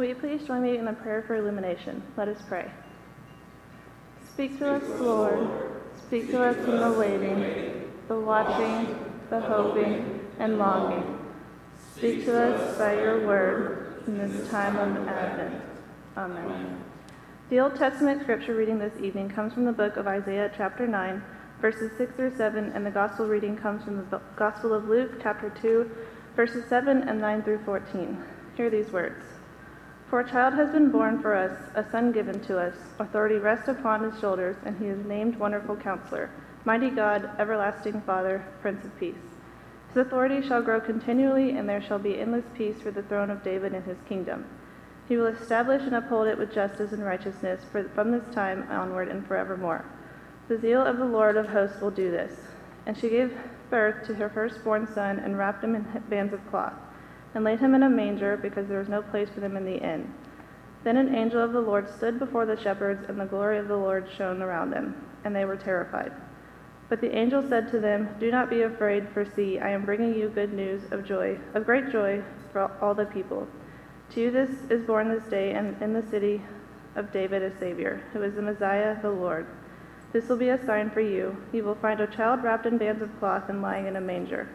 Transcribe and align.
Will 0.00 0.06
you 0.06 0.14
please 0.14 0.42
join 0.46 0.62
me 0.62 0.78
in 0.78 0.88
a 0.88 0.94
prayer 0.94 1.22
for 1.26 1.36
illumination? 1.36 2.02
Let 2.16 2.26
us 2.28 2.40
pray. 2.48 2.70
Speak 4.32 4.58
to 4.60 4.76
us, 4.76 4.98
Lord. 4.98 5.46
Speak 6.06 6.30
to 6.30 6.42
us 6.42 6.56
in 6.56 6.80
the 6.80 6.92
waiting, 6.98 7.92
the 8.08 8.18
watching, 8.18 8.96
the 9.28 9.40
hoping, 9.40 10.26
and 10.38 10.56
longing. 10.56 11.18
Speak 11.94 12.24
to 12.24 12.42
us 12.42 12.78
by 12.78 12.94
your 12.94 13.26
word 13.26 14.02
in 14.06 14.16
this 14.16 14.48
time 14.50 14.78
of 14.78 15.06
Advent. 15.06 15.62
Amen. 16.16 16.82
The 17.50 17.60
Old 17.60 17.76
Testament 17.76 18.22
scripture 18.22 18.54
reading 18.54 18.78
this 18.78 18.98
evening 19.02 19.28
comes 19.28 19.52
from 19.52 19.66
the 19.66 19.72
book 19.72 19.98
of 19.98 20.06
Isaiah, 20.06 20.50
chapter 20.56 20.86
9, 20.86 21.22
verses 21.60 21.92
6 21.98 22.14
through 22.16 22.36
7, 22.38 22.72
and 22.74 22.86
the 22.86 22.90
gospel 22.90 23.28
reading 23.28 23.54
comes 23.54 23.84
from 23.84 23.98
the 23.98 24.22
Gospel 24.34 24.72
of 24.72 24.88
Luke, 24.88 25.20
chapter 25.22 25.50
2, 25.60 25.90
verses 26.36 26.64
7 26.70 27.02
and 27.02 27.20
9 27.20 27.42
through 27.42 27.62
14. 27.66 28.24
Hear 28.56 28.70
these 28.70 28.90
words. 28.92 29.39
For 30.10 30.18
a 30.18 30.28
child 30.28 30.54
has 30.54 30.72
been 30.72 30.90
born 30.90 31.22
for 31.22 31.36
us, 31.36 31.56
a 31.76 31.88
son 31.88 32.10
given 32.10 32.40
to 32.40 32.58
us. 32.58 32.74
Authority 32.98 33.36
rests 33.36 33.68
upon 33.68 34.02
his 34.02 34.18
shoulders, 34.18 34.56
and 34.64 34.76
he 34.76 34.86
is 34.86 35.06
named 35.06 35.36
Wonderful 35.36 35.76
Counselor, 35.76 36.30
Mighty 36.64 36.90
God, 36.90 37.30
Everlasting 37.38 38.00
Father, 38.00 38.44
Prince 38.60 38.84
of 38.84 38.98
Peace. 38.98 39.14
His 39.94 39.98
authority 39.98 40.42
shall 40.42 40.62
grow 40.62 40.80
continually, 40.80 41.56
and 41.56 41.68
there 41.68 41.80
shall 41.80 42.00
be 42.00 42.18
endless 42.18 42.44
peace 42.54 42.82
for 42.82 42.90
the 42.90 43.04
throne 43.04 43.30
of 43.30 43.44
David 43.44 43.72
and 43.72 43.84
his 43.84 43.98
kingdom. 44.08 44.46
He 45.08 45.16
will 45.16 45.28
establish 45.28 45.82
and 45.82 45.94
uphold 45.94 46.26
it 46.26 46.38
with 46.38 46.52
justice 46.52 46.90
and 46.90 47.04
righteousness 47.04 47.62
from 47.94 48.10
this 48.10 48.34
time 48.34 48.66
onward 48.68 49.06
and 49.06 49.24
forevermore. 49.24 49.84
The 50.48 50.58
zeal 50.58 50.84
of 50.84 50.98
the 50.98 51.04
Lord 51.04 51.36
of 51.36 51.46
hosts 51.46 51.80
will 51.80 51.92
do 51.92 52.10
this. 52.10 52.32
And 52.84 52.98
she 52.98 53.10
gave 53.10 53.38
birth 53.70 54.08
to 54.08 54.14
her 54.14 54.28
firstborn 54.28 54.92
son, 54.92 55.20
and 55.20 55.38
wrapped 55.38 55.62
him 55.62 55.76
in 55.76 55.86
bands 56.08 56.34
of 56.34 56.44
cloth 56.50 56.74
and 57.34 57.44
laid 57.44 57.60
him 57.60 57.74
in 57.74 57.82
a 57.82 57.88
manger 57.88 58.36
because 58.36 58.66
there 58.68 58.78
was 58.78 58.88
no 58.88 59.02
place 59.02 59.28
for 59.30 59.40
them 59.40 59.56
in 59.56 59.64
the 59.64 59.76
inn. 59.76 60.12
Then 60.82 60.96
an 60.96 61.14
angel 61.14 61.42
of 61.42 61.52
the 61.52 61.60
Lord 61.60 61.88
stood 61.88 62.18
before 62.18 62.46
the 62.46 62.60
shepherds, 62.60 63.04
and 63.08 63.20
the 63.20 63.26
glory 63.26 63.58
of 63.58 63.68
the 63.68 63.76
Lord 63.76 64.08
shone 64.16 64.40
around 64.40 64.70
them, 64.70 64.94
and 65.24 65.36
they 65.36 65.44
were 65.44 65.56
terrified. 65.56 66.12
But 66.88 67.00
the 67.00 67.14
angel 67.14 67.46
said 67.48 67.70
to 67.70 67.80
them, 67.80 68.08
Do 68.18 68.30
not 68.30 68.50
be 68.50 68.62
afraid, 68.62 69.08
for 69.14 69.24
see, 69.24 69.58
I 69.58 69.70
am 69.70 69.84
bringing 69.84 70.14
you 70.14 70.28
good 70.28 70.52
news 70.52 70.82
of 70.90 71.04
joy, 71.04 71.38
of 71.54 71.66
great 71.66 71.92
joy 71.92 72.22
for 72.52 72.70
all 72.80 72.94
the 72.94 73.04
people. 73.06 73.46
To 74.10 74.20
you 74.20 74.30
this 74.30 74.50
is 74.70 74.86
born 74.86 75.08
this 75.08 75.28
day, 75.28 75.52
and 75.52 75.80
in 75.80 75.92
the 75.92 76.08
city 76.10 76.42
of 76.96 77.12
David 77.12 77.42
a 77.42 77.56
Savior, 77.60 78.02
who 78.12 78.22
is 78.22 78.34
the 78.34 78.42
Messiah, 78.42 79.00
the 79.00 79.10
Lord. 79.10 79.46
This 80.12 80.28
will 80.28 80.36
be 80.36 80.48
a 80.48 80.66
sign 80.66 80.90
for 80.90 81.00
you. 81.00 81.36
You 81.52 81.62
will 81.62 81.76
find 81.76 82.00
a 82.00 82.06
child 82.08 82.42
wrapped 82.42 82.66
in 82.66 82.78
bands 82.78 83.02
of 83.02 83.16
cloth 83.20 83.44
and 83.48 83.62
lying 83.62 83.86
in 83.86 83.94
a 83.94 84.00
manger. 84.00 84.48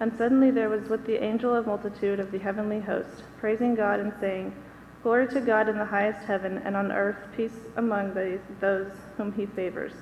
And 0.00 0.16
suddenly 0.18 0.50
there 0.50 0.68
was 0.68 0.88
with 0.88 1.06
the 1.06 1.22
angel 1.22 1.54
a 1.56 1.62
multitude 1.62 2.20
of 2.20 2.32
the 2.32 2.38
heavenly 2.38 2.80
host, 2.80 3.22
praising 3.38 3.74
God 3.74 4.00
and 4.00 4.12
saying, 4.20 4.54
Glory 5.02 5.28
to 5.28 5.40
God 5.40 5.68
in 5.68 5.76
the 5.78 5.84
highest 5.84 6.24
heaven, 6.26 6.62
and 6.64 6.74
on 6.74 6.90
earth 6.90 7.18
peace 7.36 7.58
among 7.76 8.14
those 8.60 8.90
whom 9.18 9.32
he 9.32 9.44
favors. 9.44 9.92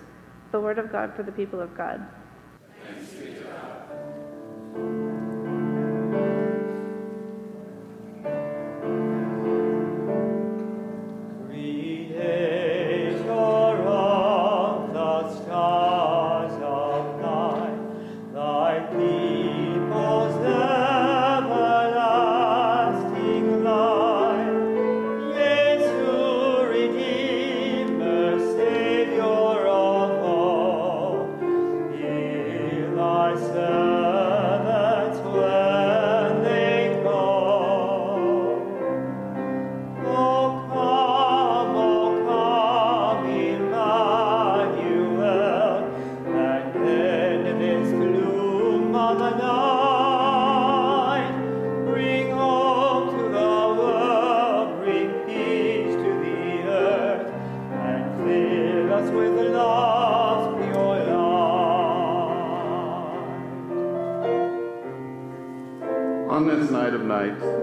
The 0.52 0.60
word 0.60 0.78
of 0.78 0.92
God 0.92 1.14
for 1.16 1.24
the 1.24 1.32
people 1.32 1.60
of 1.60 1.76
God. 1.76 2.06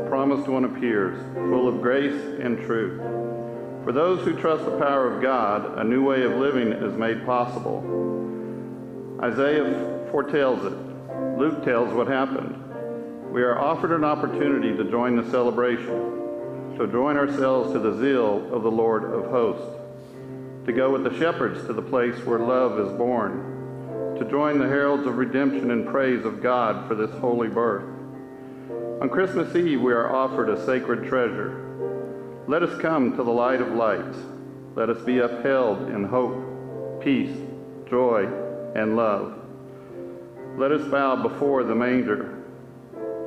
Promised 0.08 0.48
one 0.48 0.66
appears, 0.66 1.18
full 1.34 1.68
of 1.68 1.82
grace 1.82 2.22
and 2.40 2.58
truth. 2.66 3.00
For 3.84 3.92
those 3.92 4.26
who 4.26 4.40
trust 4.40 4.66
the 4.66 4.78
power 4.78 5.14
of 5.14 5.22
God, 5.22 5.78
a 5.78 5.84
new 5.84 6.04
way 6.04 6.24
of 6.24 6.34
living 6.34 6.72
is 6.72 6.98
made 6.98 7.26
possible. 7.26 7.84
Isaiah 9.22 10.08
foretells 10.12 10.64
it. 10.66 11.38
Luke 11.38 11.64
tells 11.64 11.94
what 11.94 12.08
happened. 12.08 12.56
We 13.32 13.42
are 13.44 13.60
offered 13.60 13.92
an 13.92 14.04
opportunity 14.04 14.76
to 14.76 14.90
join 14.90 15.16
the 15.16 15.30
celebration, 15.30 16.78
to 16.78 16.88
join 16.92 17.18
ourselves 17.18 17.72
to 17.74 17.80
the 17.80 17.98
zeal 17.98 18.54
of 18.54 18.64
the 18.64 18.72
Lord 18.72 19.04
of 19.04 19.30
hosts, 19.32 19.78
to 20.66 20.74
go 20.74 20.92
with 20.92 21.04
the 21.04 21.18
shepherds 21.18 21.66
to 21.68 21.74
the 21.74 21.82
place 21.82 22.24
where 22.26 22.40
love 22.40 22.80
is 22.80 22.92
born, 22.98 24.16
to 24.20 24.26
join 24.30 24.60
the 24.60 24.68
heralds 24.68 25.08
of 25.08 25.18
redemption 25.18 25.72
in 25.72 25.86
praise 25.88 26.26
of 26.26 26.42
God 26.42 26.88
for 26.88 26.96
this 26.96 27.12
holy 27.20 27.48
birth. 27.48 27.99
On 29.02 29.08
Christmas 29.08 29.56
Eve, 29.56 29.80
we 29.80 29.94
are 29.94 30.14
offered 30.14 30.50
a 30.50 30.66
sacred 30.66 31.08
treasure. 31.08 32.44
Let 32.48 32.64
us 32.64 32.82
come 32.82 33.16
to 33.16 33.24
the 33.24 33.32
light 33.32 33.62
of 33.62 33.70
lights. 33.70 34.18
Let 34.76 34.90
us 34.90 35.02
be 35.04 35.20
upheld 35.20 35.90
in 35.90 36.04
hope, 36.04 37.02
peace, 37.02 37.38
joy, 37.90 38.26
and 38.76 38.98
love. 38.98 39.36
Let 40.58 40.74
us 40.74 40.86
bow 40.92 41.16
before 41.16 41.64
the 41.64 41.76
manger. 41.76 42.44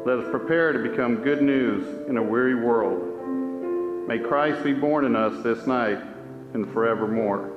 Let 0.05 0.19
us 0.19 0.31
prepare 0.31 0.75
to 0.75 0.91
become 0.91 1.22
good 1.22 1.41
news 1.41 2.06
in 2.06 2.19
a 2.19 2.22
weary 2.22 2.54
world. 2.54 4.06
May 4.06 4.19
Christ 4.19 4.62
be 4.62 4.75
born 4.75 5.06
in 5.06 5.16
us 5.16 5.43
this 5.43 5.66
night 5.66 6.03
and 6.53 6.71
forevermore. 6.75 7.50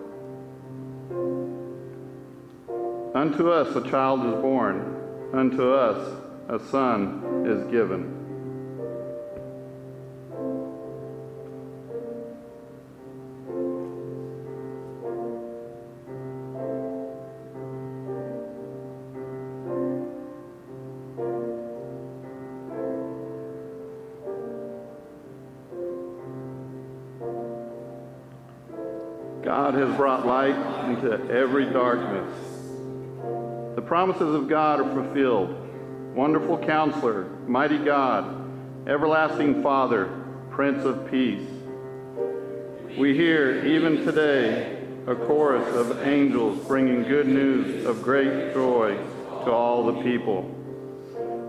Unto 3.13 3.51
us 3.51 3.75
a 3.75 3.89
child 3.89 4.25
is 4.25 4.41
born, 4.41 5.01
unto 5.33 5.73
us 5.73 6.24
a 6.47 6.59
son 6.59 7.43
is 7.47 7.71
given. 7.71 8.21
God 29.43 29.73
has 29.75 29.95
brought 29.95 30.25
light 30.27 30.55
into 30.89 31.11
every 31.31 31.65
darkness. 31.65 32.35
The 33.75 33.81
promises 33.81 34.35
of 34.35 34.47
God 34.47 34.79
are 34.79 34.93
fulfilled 34.93 35.64
Wonderful 36.15 36.59
Counselor, 36.59 37.25
Mighty 37.45 37.77
God, 37.77 38.87
Everlasting 38.87 39.61
Father, 39.61 40.09
Prince 40.49 40.85
of 40.85 41.11
Peace. 41.11 41.45
We 42.97 43.13
hear 43.13 43.65
even 43.65 44.05
today 44.05 44.81
a 45.07 45.15
chorus 45.15 45.75
of 45.75 46.07
angels 46.07 46.65
bringing 46.67 47.03
good 47.03 47.27
news 47.27 47.85
of 47.85 48.01
great 48.01 48.53
joy 48.53 48.95
to 49.43 49.51
all 49.51 49.87
the 49.87 50.01
people. 50.03 50.43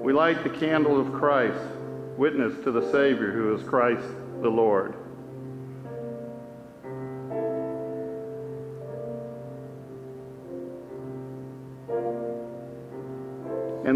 We 0.02 0.12
light 0.12 0.42
the 0.42 0.50
candle 0.50 1.00
of 1.00 1.12
Christ, 1.12 1.62
witness 2.16 2.52
to 2.64 2.72
the 2.72 2.90
Savior 2.90 3.30
who 3.30 3.54
is 3.54 3.62
Christ 3.62 4.08
the 4.42 4.50
Lord. 4.50 4.96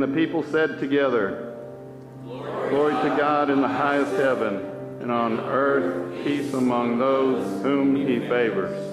And 0.00 0.10
the 0.10 0.18
people 0.18 0.42
said 0.44 0.78
together, 0.80 1.54
Glory, 2.24 2.70
Glory 2.70 2.94
to 2.94 3.16
God 3.18 3.50
in 3.50 3.60
the 3.60 3.68
highest 3.68 4.12
heaven, 4.12 4.56
and 5.02 5.12
on 5.12 5.38
earth 5.40 6.24
peace 6.24 6.54
among 6.54 6.98
those 6.98 7.62
whom 7.62 7.94
he 7.96 8.18
favors. 8.20 8.89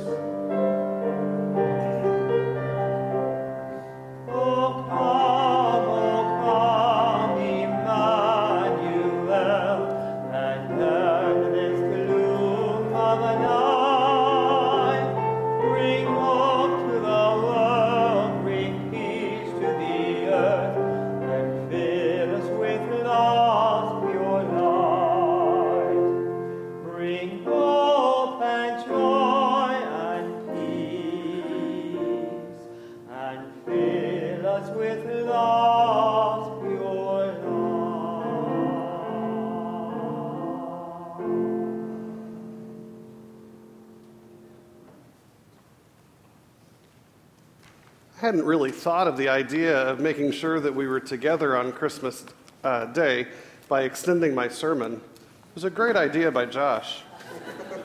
Hadn't 48.20 48.46
really 48.46 48.72
thought 48.72 49.08
of 49.08 49.16
the 49.16 49.30
idea 49.30 49.78
of 49.78 50.00
making 50.00 50.32
sure 50.32 50.60
that 50.60 50.74
we 50.74 50.88
were 50.88 51.00
together 51.00 51.56
on 51.56 51.72
Christmas 51.72 52.26
uh, 52.64 52.86
Day 52.86 53.28
by 53.70 53.84
extending 53.84 54.34
my 54.34 54.48
sermon. 54.48 54.94
It 54.94 55.56
was 55.56 55.66
a 55.66 55.70
great 55.70 55.96
idea 55.96 56.32
by 56.32 56.46
Josh. 56.46 57.04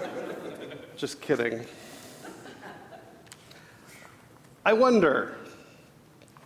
Just 0.97 1.21
kidding. 1.21 1.67
I 4.65 4.73
wonder, 4.73 5.37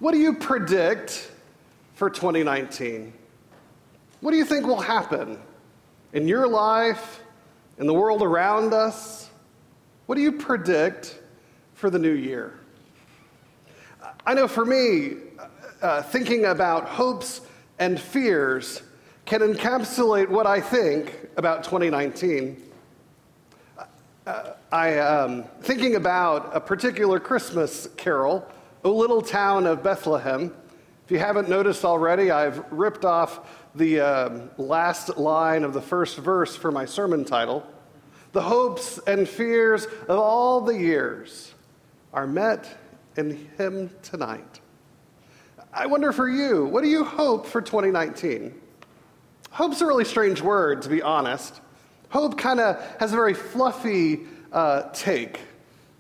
what 0.01 0.13
do 0.13 0.19
you 0.19 0.35
predict 0.35 1.31
for 1.95 2.11
2019? 2.11 3.13
What 4.21 4.33
do 4.33 4.37
you 4.37 4.45
think 4.45 4.67
will 4.67 4.81
happen 4.81 5.39
in 6.13 6.27
your 6.27 6.49
life, 6.49 7.21
in 7.79 7.87
the 7.87 7.95
world 7.95 8.23
around 8.23 8.75
us? 8.75 9.31
What 10.07 10.17
do 10.17 10.23
you 10.23 10.33
predict 10.33 11.21
for 11.75 11.89
the 11.89 12.01
new 12.01 12.15
year? 12.15 12.59
I 14.25 14.35
know 14.35 14.49
for 14.49 14.65
me, 14.65 15.17
uh, 15.83 16.03
thinking 16.03 16.47
about 16.47 16.87
hopes 16.87 17.43
and 17.79 18.01
fears 18.01 18.83
can 19.25 19.41
encapsulate 19.41 20.29
what 20.29 20.47
I 20.47 20.61
think 20.61 21.29
about 21.37 21.65
2019. 21.65 22.63
Uh, 24.27 24.53
I 24.73 24.89
am 24.89 25.31
um, 25.31 25.45
thinking 25.61 25.95
about 25.95 26.51
a 26.55 26.61
particular 26.61 27.21
Christmas 27.21 27.89
carol, 27.97 28.47
O 28.85 28.93
Little 28.93 29.23
Town 29.23 29.67
of 29.67 29.83
Bethlehem. 29.83 30.53
If 31.05 31.11
you 31.13 31.19
haven't 31.19 31.49
noticed 31.49 31.85
already, 31.85 32.33
I've 32.33 32.65
ripped 32.73 33.05
off 33.05 33.49
the 33.77 34.01
uh, 34.01 34.41
last 34.59 35.19
line 35.19 35.63
of 35.63 35.73
the 35.73 35.83
first 35.83 36.17
verse 36.17 36.57
for 36.57 36.73
my 36.73 36.85
sermon 36.85 37.25
title. 37.25 37.65
The 38.33 38.43
hopes 38.43 38.99
and 39.07 39.29
fears 39.29 39.87
of 40.09 40.19
all 40.19 40.61
the 40.61 40.77
years 40.77 41.55
are 42.13 42.27
met 42.27 42.77
in 43.17 43.49
Him 43.57 43.91
tonight. 44.03 44.61
I 45.73 45.87
wonder 45.87 46.13
for 46.13 46.29
you, 46.29 46.65
what 46.67 46.83
do 46.83 46.89
you 46.89 47.05
hope 47.05 47.47
for 47.47 47.61
2019? 47.61 48.55
Hope's 49.51 49.81
a 49.81 49.87
really 49.87 50.05
strange 50.05 50.41
word, 50.41 50.83
to 50.83 50.89
be 50.89 51.03
honest. 51.03 51.61
Hope 52.11 52.39
kind 52.39 52.61
of 52.61 52.81
has 52.99 53.13
a 53.13 53.17
very 53.17 53.35
fluffy 53.35 54.21
uh, 54.53 54.91
take. 54.93 55.41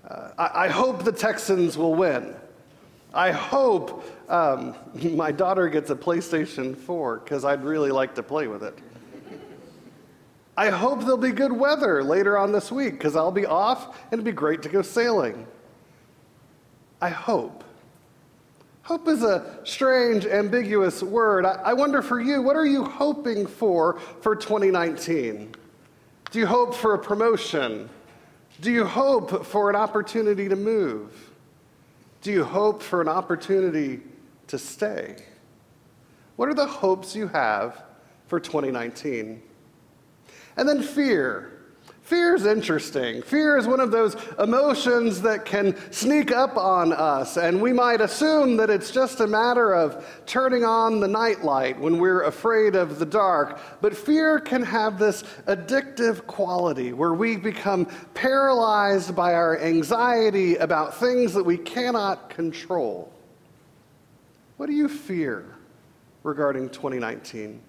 Uh, 0.09 0.31
I, 0.39 0.67
I, 0.67 0.69
hope 0.69 1.05
the 1.05 1.13
Texans 1.13 1.77
will 1.77 1.95
win. 1.95 2.35
I 3.13 3.33
hope 3.33 4.05
um, 4.31 4.75
my 5.17 5.33
daughter 5.33 5.69
gets 5.69 5.91
a 5.91 5.97
PlayStation 5.97 6.77
4 6.77 7.19
because 7.19 7.45
I'd 7.45 7.65
really 7.65 7.91
like 7.91 8.15
to 8.15 8.23
play 8.23 8.47
with 8.47 8.63
it. 8.63 8.79
I 10.57 10.71
hope 10.71 11.01
there'll 11.01 11.19
be 11.19 11.33
good 11.33 11.53
weather 11.53 12.03
later 12.03 12.39
on 12.39 12.51
this 12.51 12.73
week 12.73 12.93
because 12.93 13.15
I'll 13.15 13.33
be 13.33 13.45
off 13.45 13.99
and 14.05 14.15
it'd 14.15 14.25
be 14.25 14.33
great 14.33 14.63
to 14.63 14.71
go 14.71 14.81
sailing. 14.81 15.47
I 17.01 17.09
hope. 17.11 17.65
Hope 18.83 19.09
is 19.09 19.23
a 19.25 19.59
strange, 19.65 20.27
ambiguous 20.27 21.03
word. 21.03 21.45
I, 21.45 21.73
wonder 21.73 22.03
for 22.03 22.21
you, 22.21 22.41
what 22.41 22.55
are 22.55 22.67
you 22.67 22.85
hoping 22.85 23.47
for 23.47 23.99
for 24.21 24.37
2019? 24.37 25.53
Do 26.31 26.39
you 26.39 26.47
hope 26.47 26.73
for 26.73 26.95
a 26.95 26.99
promotion? 26.99 27.89
Do 28.61 28.71
you 28.71 28.85
hope 28.85 29.45
for 29.45 29.69
an 29.71 29.77
opportunity 29.77 30.49
to 30.49 30.57
move? 30.57 31.33
Do 32.23 32.31
you 32.31 32.45
hope 32.45 32.81
for 32.81 33.01
an 33.01 33.09
opportunity 33.09 34.03
to 34.47 34.59
stay? 34.59 35.17
What 36.37 36.49
are 36.49 36.55
the 36.55 36.67
hopes 36.67 37.17
you 37.17 37.29
have 37.29 37.83
for 38.29 38.39
2019? 38.39 39.43
And 40.57 40.69
then 40.69 40.83
fear. 40.83 41.56
Fear 42.07 42.37
is 42.37 42.47
interesting. 42.47 43.21
Fear 43.21 43.57
is 43.57 43.67
one 43.67 43.81
of 43.81 43.91
those 43.91 44.15
emotions 44.39 45.23
that 45.23 45.45
can 45.45 45.75
sneak 45.91 46.31
up 46.31 46.57
on 46.57 46.93
us, 46.93 47.37
and 47.37 47.61
we 47.61 47.73
might 47.73 48.01
assume 48.01 48.57
that 48.59 48.71
it's 48.71 48.93
just 48.93 49.19
a 49.19 49.27
matter 49.27 49.75
of 49.75 50.07
turning 50.25 50.65
on 50.65 51.01
the 51.01 51.09
nightlight 51.09 51.81
when 51.81 51.99
we're 51.99 52.23
afraid 52.23 52.77
of 52.77 53.01
the 53.01 53.07
dark. 53.07 53.59
But 53.81 53.97
fear 53.97 54.39
can 54.39 54.63
have 54.63 55.01
this 55.01 55.25
addictive 55.49 56.29
quality 56.29 56.93
where 56.93 57.13
we 57.13 57.37
become 57.37 57.87
paralyzed 58.15 59.17
by 59.17 59.35
our 59.35 59.59
anxiety 59.59 60.55
about 60.59 60.95
things 60.95 61.35
that 61.35 61.43
we 61.43 61.59
cannot 61.59 62.31
control. 62.31 63.13
What 64.59 64.67
do 64.67 64.75
you 64.75 64.87
fear 64.87 65.45
regarding 66.23 66.69
2019? 66.69 67.61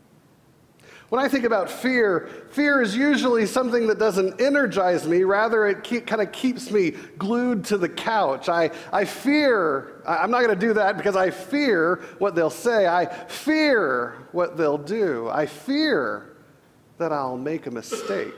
When 1.09 1.23
I 1.23 1.29
think 1.29 1.45
about 1.45 1.69
fear, 1.69 2.27
fear 2.51 2.81
is 2.81 2.95
usually 2.95 3.45
something 3.45 3.87
that 3.87 3.97
doesn't 3.97 4.41
energize 4.41 5.07
me. 5.07 5.23
Rather, 5.23 5.65
it 5.65 5.81
keep, 5.83 6.05
kind 6.05 6.21
of 6.21 6.33
keeps 6.33 6.69
me 6.69 6.91
glued 7.17 7.63
to 7.65 7.77
the 7.77 7.87
couch. 7.87 8.49
I, 8.49 8.71
I 8.91 9.05
fear, 9.05 10.01
I'm 10.05 10.29
not 10.29 10.41
going 10.41 10.53
to 10.53 10.67
do 10.67 10.73
that 10.73 10.97
because 10.97 11.15
I 11.15 11.29
fear 11.29 12.03
what 12.19 12.35
they'll 12.35 12.49
say. 12.49 12.87
I 12.87 13.05
fear 13.05 14.15
what 14.33 14.57
they'll 14.57 14.77
do. 14.77 15.29
I 15.29 15.45
fear 15.45 16.35
that 16.97 17.13
I'll 17.13 17.37
make 17.37 17.67
a 17.67 17.71
mistake. 17.71 18.33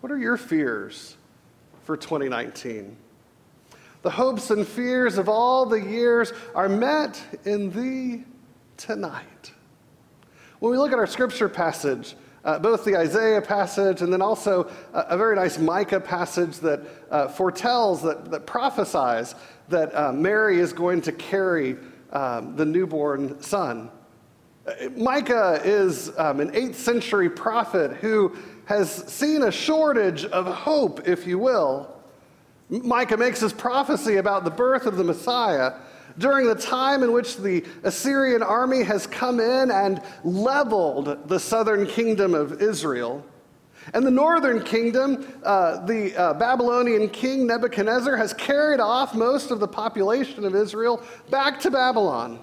What 0.00 0.12
are 0.12 0.18
your 0.18 0.36
fears 0.36 1.16
for 1.84 1.96
2019? 1.96 2.94
The 4.02 4.10
hopes 4.10 4.50
and 4.50 4.68
fears 4.68 5.16
of 5.16 5.30
all 5.30 5.64
the 5.64 5.80
years 5.80 6.34
are 6.54 6.68
met 6.68 7.20
in 7.46 7.70
thee 7.70 8.24
tonight. 8.76 9.52
When 10.66 10.72
we 10.72 10.78
look 10.78 10.90
at 10.90 10.98
our 10.98 11.06
scripture 11.06 11.48
passage, 11.48 12.16
uh, 12.44 12.58
both 12.58 12.84
the 12.84 12.96
Isaiah 12.96 13.40
passage 13.40 14.02
and 14.02 14.12
then 14.12 14.20
also 14.20 14.68
a, 14.92 15.00
a 15.10 15.16
very 15.16 15.36
nice 15.36 15.58
Micah 15.58 16.00
passage 16.00 16.58
that 16.58 16.80
uh, 17.08 17.28
foretells, 17.28 18.02
that, 18.02 18.32
that 18.32 18.46
prophesies 18.46 19.36
that 19.68 19.94
uh, 19.94 20.12
Mary 20.12 20.58
is 20.58 20.72
going 20.72 21.02
to 21.02 21.12
carry 21.12 21.76
um, 22.10 22.56
the 22.56 22.64
newborn 22.64 23.40
son. 23.40 23.92
Micah 24.96 25.60
is 25.64 26.10
um, 26.18 26.40
an 26.40 26.50
8th 26.50 26.74
century 26.74 27.30
prophet 27.30 27.92
who 27.98 28.36
has 28.64 28.90
seen 28.90 29.44
a 29.44 29.52
shortage 29.52 30.24
of 30.24 30.46
hope, 30.46 31.06
if 31.06 31.28
you 31.28 31.38
will. 31.38 31.94
Micah 32.70 33.16
makes 33.16 33.38
his 33.38 33.52
prophecy 33.52 34.16
about 34.16 34.42
the 34.42 34.50
birth 34.50 34.86
of 34.86 34.96
the 34.96 35.04
Messiah 35.04 35.74
during 36.18 36.46
the 36.46 36.54
time 36.54 37.02
in 37.02 37.12
which 37.12 37.36
the 37.36 37.64
Assyrian 37.82 38.42
army 38.42 38.82
has 38.82 39.06
come 39.06 39.40
in 39.40 39.70
and 39.70 40.00
leveled 40.24 41.28
the 41.28 41.38
southern 41.38 41.86
kingdom 41.86 42.34
of 42.34 42.60
Israel. 42.62 43.24
And 43.94 44.04
the 44.04 44.10
northern 44.10 44.64
kingdom, 44.64 45.32
uh, 45.44 45.84
the 45.86 46.16
uh, 46.16 46.34
Babylonian 46.34 47.08
king 47.08 47.46
Nebuchadnezzar, 47.46 48.16
has 48.16 48.32
carried 48.34 48.80
off 48.80 49.14
most 49.14 49.50
of 49.50 49.60
the 49.60 49.68
population 49.68 50.44
of 50.44 50.54
Israel 50.54 51.02
back 51.30 51.60
to 51.60 51.70
Babylon. 51.70 52.40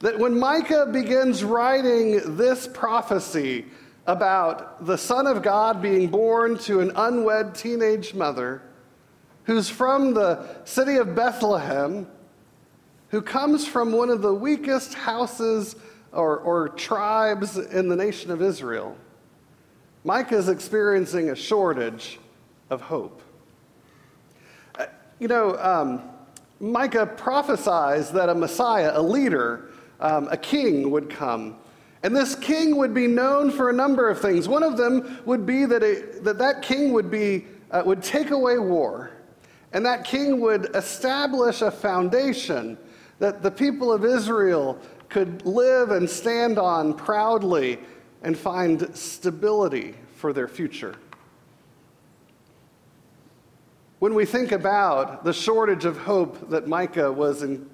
That 0.00 0.18
when 0.18 0.38
Micah 0.38 0.86
begins 0.90 1.44
writing 1.44 2.36
this 2.36 2.66
prophecy 2.66 3.66
about 4.06 4.86
the 4.86 4.96
Son 4.96 5.26
of 5.26 5.42
God 5.42 5.82
being 5.82 6.08
born 6.08 6.58
to 6.58 6.80
an 6.80 6.92
unwed 6.94 7.54
teenage 7.54 8.14
mother 8.14 8.62
who's 9.44 9.68
from 9.68 10.14
the 10.14 10.46
city 10.64 10.96
of 10.96 11.14
Bethlehem, 11.14 12.06
who 13.08 13.22
comes 13.22 13.66
from 13.66 13.92
one 13.92 14.10
of 14.10 14.22
the 14.22 14.34
weakest 14.34 14.94
houses 14.94 15.76
or, 16.12 16.38
or 16.38 16.68
tribes 16.70 17.58
in 17.58 17.88
the 17.88 17.96
nation 17.96 18.30
of 18.30 18.42
Israel. 18.42 18.96
Micah 20.04 20.36
is 20.36 20.48
experiencing 20.48 21.30
a 21.30 21.36
shortage 21.36 22.18
of 22.70 22.80
hope. 22.80 23.22
Uh, 24.78 24.86
you 25.18 25.28
know, 25.28 25.56
um, 25.58 26.02
Micah 26.60 27.06
prophesies 27.06 28.10
that 28.12 28.28
a 28.28 28.34
Messiah, 28.34 28.92
a 28.94 29.02
leader, 29.02 29.70
um, 30.00 30.28
a 30.30 30.36
king 30.36 30.90
would 30.90 31.10
come. 31.10 31.56
And 32.02 32.14
this 32.14 32.34
king 32.34 32.76
would 32.76 32.94
be 32.94 33.06
known 33.06 33.50
for 33.50 33.68
a 33.68 33.72
number 33.72 34.08
of 34.08 34.20
things. 34.20 34.48
One 34.48 34.62
of 34.62 34.76
them 34.76 35.20
would 35.24 35.44
be 35.44 35.64
that 35.64 35.82
it, 35.82 36.24
that, 36.24 36.38
that 36.38 36.62
king 36.62 36.92
would, 36.92 37.10
be, 37.10 37.46
uh, 37.70 37.82
would 37.84 38.02
take 38.02 38.30
away 38.30 38.58
war. 38.58 39.10
And 39.72 39.84
that 39.84 40.04
king 40.04 40.40
would 40.40 40.74
establish 40.74 41.62
a 41.62 41.70
foundation 41.70 42.78
that 43.18 43.42
the 43.42 43.50
people 43.50 43.92
of 43.92 44.04
Israel 44.04 44.78
could 45.08 45.44
live 45.46 45.90
and 45.90 46.08
stand 46.08 46.58
on 46.58 46.94
proudly 46.94 47.78
and 48.22 48.36
find 48.36 48.94
stability 48.96 49.94
for 50.16 50.32
their 50.32 50.48
future. 50.48 50.96
When 53.98 54.14
we 54.14 54.26
think 54.26 54.52
about 54.52 55.24
the 55.24 55.32
shortage 55.32 55.84
of 55.84 55.96
hope 55.98 56.50
that 56.50 56.66
Micah 56.66 57.10
was 57.10 57.42
in, 57.42 57.68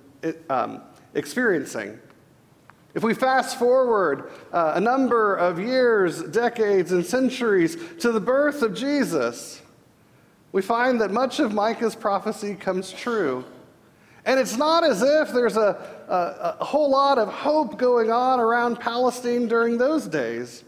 um, 0.49 0.83
experiencing, 1.15 1.99
if 2.95 3.03
we 3.03 3.15
fast 3.15 3.59
forward 3.59 4.31
uh, 4.53 4.73
a 4.75 4.81
number 4.81 5.35
of 5.35 5.59
years, 5.59 6.23
decades, 6.25 6.93
and 6.93 7.05
centuries 7.05 7.77
to 8.01 8.13
the 8.13 8.21
birth 8.21 8.63
of 8.63 8.75
Jesus, 8.75 9.63
we 10.53 10.61
find 10.61 11.01
that 11.01 11.11
much 11.11 11.41
of 11.41 11.55
Micah's 11.55 11.95
prophecy 11.95 12.55
comes 12.55 12.93
true. 12.93 13.45
And 14.25 14.39
it's 14.39 14.57
not 14.57 14.85
as 14.85 15.03
if 15.03 15.33
there's 15.33 15.57
a, 15.57 15.77
a, 16.09 16.57
a 16.61 16.65
whole 16.65 16.91
lot 16.91 17.19
of 17.19 17.29
hope 17.29 17.77
going 17.77 18.11
on 18.11 18.39
around 18.39 18.79
Palestine 18.79 19.49
during 19.49 19.79
those 19.79 20.07
days. 20.07 20.65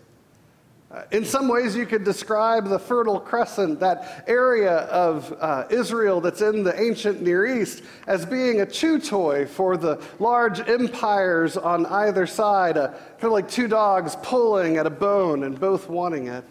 In 1.11 1.25
some 1.25 1.49
ways, 1.49 1.75
you 1.75 1.87
could 1.87 2.04
describe 2.04 2.68
the 2.68 2.78
Fertile 2.78 3.18
Crescent, 3.18 3.80
that 3.80 4.25
area 4.28 4.76
of 4.76 5.34
uh, 5.40 5.64
Israel 5.70 6.20
that's 6.20 6.40
in 6.40 6.62
the 6.62 6.78
ancient 6.80 7.20
Near 7.20 7.61
East, 7.61 7.82
as 8.06 8.25
being 8.25 8.61
a 8.61 8.66
chew 8.66 9.00
toy 9.00 9.46
for 9.46 9.76
the 9.76 10.00
large 10.18 10.61
empires 10.68 11.56
on 11.56 11.87
either 11.87 12.26
side, 12.26 12.76
uh, 12.76 12.88
kind 12.88 13.25
of 13.25 13.32
like 13.32 13.49
two 13.49 13.66
dogs 13.66 14.16
pulling 14.23 14.76
at 14.76 14.87
a 14.87 14.90
bone 14.90 15.42
and 15.42 15.58
both 15.58 15.88
wanting 15.88 16.28
it. 16.28 16.44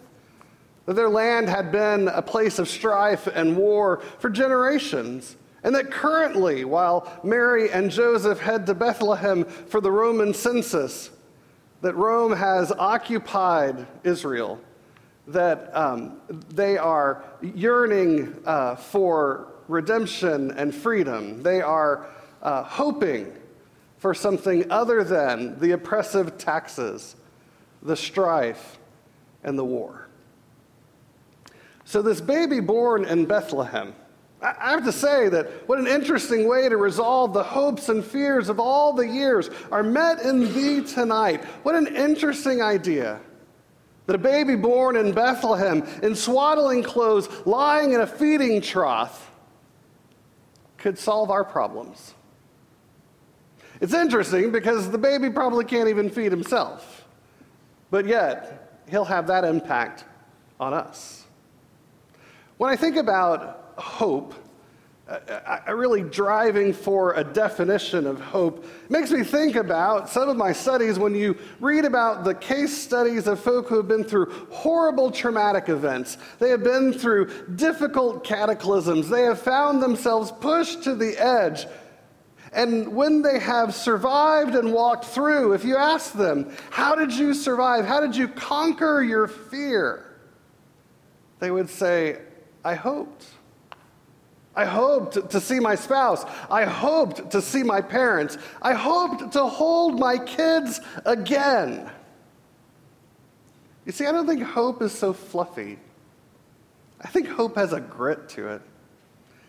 That 0.86 0.96
their 0.96 1.10
land 1.10 1.48
had 1.48 1.72
been 1.72 2.10
a 2.10 2.22
place 2.22 2.60
of 2.60 2.68
strife 2.68 3.28
and 3.28 3.56
war 3.56 4.02
for 4.20 4.30
generations. 4.30 5.38
And 5.64 5.74
that 5.76 5.92
currently, 5.92 6.66
while 6.66 7.20
Mary 7.24 7.72
and 7.72 7.90
Joseph 7.90 8.40
head 8.40 8.66
to 8.66 8.74
Bethlehem 8.74 9.46
for 9.46 9.80
the 9.80 9.92
Roman 9.92 10.34
census, 10.34 11.10
that 11.82 11.96
Rome 11.96 12.34
has 12.34 12.72
occupied 12.72 13.88
Israel, 14.04 14.60
that 15.28 15.76
um, 15.76 16.22
they 16.50 16.78
are 16.78 17.24
yearning 17.42 18.42
uh, 18.46 18.76
for 18.76 19.54
redemption 19.68 20.52
and 20.52 20.74
freedom. 20.74 21.44
They 21.44 21.62
are 21.62 22.08
uh, 22.42 22.64
hoping 22.64 23.34
for 23.98 24.14
something 24.14 24.70
other 24.70 25.04
than 25.04 25.60
the 25.60 25.72
oppressive 25.72 26.38
taxes, 26.38 27.16
the 27.82 27.96
strife, 27.96 28.78
and 29.44 29.58
the 29.58 29.64
war. 29.64 30.08
So, 31.86 32.02
this 32.02 32.20
baby 32.22 32.60
born 32.60 33.06
in 33.06 33.26
Bethlehem 33.26 33.94
I 34.44 34.72
have 34.72 34.84
to 34.84 34.92
say 34.92 35.30
that 35.30 35.48
what 35.70 35.80
an 35.80 35.88
interesting 35.88 36.50
way 36.50 36.68
to 36.68 36.76
resolve 36.76 37.34
the 37.34 37.44
hopes 37.44 37.88
and 37.88 38.04
fears 38.04 38.50
of 38.50 38.60
all 38.60 38.92
the 38.92 39.08
years 39.08 39.50
are 39.72 39.84
met 39.84 40.20
in 40.22 40.54
thee 40.54 40.84
tonight. 40.84 41.46
What 41.64 41.76
an 41.76 41.96
interesting 41.96 42.62
idea. 42.62 43.22
That 44.06 44.16
a 44.18 44.20
baby 44.20 44.58
born 44.58 44.98
in 44.98 45.14
Bethlehem 45.14 45.88
in 46.04 46.14
swaddling 46.14 46.84
clothes, 46.84 47.30
lying 47.46 47.94
in 47.94 48.02
a 48.02 48.08
feeding 48.08 48.60
trough, 48.60 49.32
could 50.78 51.00
solve 51.00 51.32
our 51.32 51.46
problems. 51.46 52.14
It's 53.80 53.94
interesting 53.94 54.52
because 54.52 54.92
the 54.92 54.98
baby 54.98 55.30
probably 55.30 55.64
can't 55.64 55.88
even 55.88 56.10
feed 56.10 56.34
himself, 56.34 57.08
but 57.92 58.06
yet 58.06 58.82
he'll 58.90 59.06
have 59.06 59.28
that 59.28 59.46
impact 59.46 60.04
on 60.60 60.74
us. 60.74 61.24
When 62.58 62.70
I 62.70 62.76
think 62.76 62.98
about 62.98 63.63
hope, 63.78 64.34
really 65.74 66.02
driving 66.02 66.74
for 66.74 67.14
a 67.14 67.24
definition 67.24 68.08
of 68.08 68.22
hope 68.22 68.66
makes 68.90 69.12
me 69.12 69.24
think 69.24 69.56
about 69.56 70.10
some 70.10 70.30
of 70.30 70.38
my 70.38 70.54
studies 70.54 70.98
when 70.98 71.14
you 71.14 71.38
read 71.60 71.86
about 71.86 72.24
the 72.24 72.34
case 72.34 72.76
studies 72.76 73.28
of 73.28 73.40
folk 73.40 73.68
who 73.68 73.78
have 73.78 73.88
been 73.88 74.04
through 74.04 74.32
horrible 74.50 75.12
traumatic 75.12 75.70
events. 75.70 76.18
They 76.40 76.50
have 76.50 76.64
been 76.64 76.94
through 76.94 77.48
difficult 77.56 78.24
cataclysms. 78.24 79.10
They 79.10 79.24
have 79.24 79.40
found 79.40 79.84
themselves 79.84 80.32
pushed 80.32 80.84
to 80.84 80.96
the 80.96 81.18
edge. 81.18 81.66
And 82.54 82.96
when 82.96 83.24
they 83.24 83.40
have 83.40 83.74
survived 83.74 84.56
and 84.56 84.72
walked 84.72 85.06
through, 85.06 85.54
if 85.54 85.66
you 85.66 85.76
ask 85.76 86.14
them, 86.14 86.56
How 86.70 86.96
did 86.96 87.12
you 87.12 87.34
survive? 87.34 87.86
How 87.86 88.00
did 88.00 88.16
you 88.16 88.28
conquer 88.28 89.02
your 89.02 89.28
fear? 89.28 90.06
They 91.40 91.50
would 91.52 91.70
say, 91.70 92.20
I 92.64 92.76
hoped. 92.76 93.26
I 94.56 94.66
hoped 94.66 95.32
to 95.32 95.42
see 95.42 95.60
my 95.60 95.76
spouse. 95.76 96.24
I 96.50 96.66
hoped 96.66 97.32
to 97.32 97.42
see 97.42 97.64
my 97.64 97.82
parents. 97.82 98.38
I 98.62 98.74
hoped 98.74 99.34
to 99.34 99.46
hold 99.46 100.00
my 100.00 100.18
kids 100.18 100.80
again. 101.06 101.90
You 103.86 103.92
see, 103.92 104.06
I 104.06 104.12
don't 104.12 104.28
think 104.28 104.44
hope 104.44 104.82
is 104.82 104.92
so 104.92 105.12
fluffy. 105.12 105.80
I 107.02 107.08
think 107.08 107.28
hope 107.28 107.56
has 107.56 107.74
a 107.74 107.82
grit 107.82 108.30
to 108.30 108.48
it. 108.50 108.62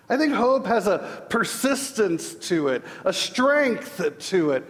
I 0.08 0.16
think 0.16 0.32
hope 0.34 0.66
has 0.66 0.86
a 0.86 1.24
persistence 1.28 2.34
to 2.48 2.68
it, 2.68 2.82
a 3.04 3.12
strength 3.12 4.02
to 4.30 4.50
it, 4.50 4.64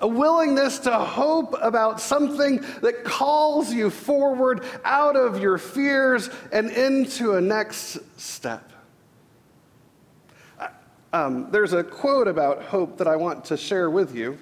a 0.00 0.08
willingness 0.08 0.78
to 0.80 0.92
hope 0.92 1.54
about 1.60 2.00
something 2.00 2.64
that 2.80 3.04
calls 3.04 3.72
you 3.72 3.90
forward 3.90 4.64
out 4.84 5.16
of 5.16 5.40
your 5.40 5.58
fears 5.58 6.30
and 6.50 6.70
into 6.70 7.34
a 7.34 7.40
next 7.40 7.98
step. 8.18 8.70
Um, 11.16 11.48
there's 11.50 11.72
a 11.72 11.82
quote 11.82 12.28
about 12.28 12.62
hope 12.62 12.98
that 12.98 13.08
I 13.08 13.16
want 13.16 13.42
to 13.46 13.56
share 13.56 13.88
with 13.88 14.14
you. 14.14 14.36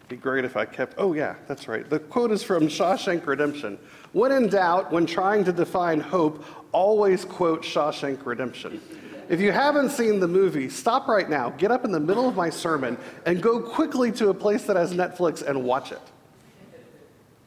It'd 0.00 0.08
be 0.08 0.16
great 0.16 0.44
if 0.44 0.54
I 0.54 0.66
kept. 0.66 0.96
Oh, 0.98 1.14
yeah, 1.14 1.36
that's 1.48 1.66
right. 1.66 1.88
The 1.88 1.98
quote 1.98 2.30
is 2.30 2.42
from 2.42 2.68
Shawshank 2.68 3.26
Redemption. 3.26 3.78
When 4.12 4.32
in 4.32 4.48
doubt, 4.48 4.92
when 4.92 5.06
trying 5.06 5.44
to 5.44 5.52
define 5.52 5.98
hope, 5.98 6.44
always 6.72 7.24
quote 7.24 7.62
Shawshank 7.62 8.26
Redemption. 8.26 8.82
If 9.30 9.40
you 9.40 9.50
haven't 9.50 9.88
seen 9.88 10.20
the 10.20 10.28
movie, 10.28 10.68
stop 10.68 11.08
right 11.08 11.30
now, 11.30 11.48
get 11.48 11.70
up 11.70 11.86
in 11.86 11.90
the 11.90 12.00
middle 12.00 12.28
of 12.28 12.36
my 12.36 12.50
sermon, 12.50 12.98
and 13.24 13.42
go 13.42 13.60
quickly 13.62 14.12
to 14.12 14.28
a 14.28 14.34
place 14.34 14.64
that 14.64 14.76
has 14.76 14.92
Netflix 14.92 15.40
and 15.40 15.64
watch 15.64 15.90
it. 15.90 16.02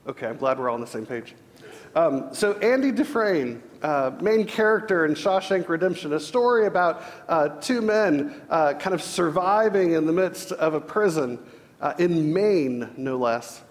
Okay, 0.07 0.25
I'm 0.25 0.37
glad 0.37 0.57
we're 0.57 0.69
all 0.69 0.75
on 0.75 0.81
the 0.81 0.87
same 0.87 1.05
page. 1.05 1.35
Um, 1.95 2.33
so, 2.33 2.53
Andy 2.53 2.91
Dufresne, 2.91 3.61
uh, 3.83 4.11
main 4.21 4.45
character 4.45 5.05
in 5.05 5.13
Shawshank 5.13 5.67
Redemption, 5.67 6.13
a 6.13 6.19
story 6.19 6.65
about 6.65 7.03
uh, 7.27 7.49
two 7.49 7.81
men 7.81 8.41
uh, 8.49 8.73
kind 8.75 8.93
of 8.93 9.03
surviving 9.03 9.91
in 9.91 10.05
the 10.05 10.13
midst 10.13 10.53
of 10.53 10.73
a 10.73 10.81
prison 10.81 11.37
uh, 11.81 11.93
in 11.99 12.33
Maine, 12.33 12.89
no 12.95 13.17
less. 13.17 13.61